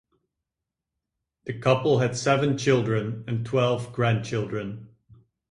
[1.45, 4.89] The couple had seven children and twelve grandchildren.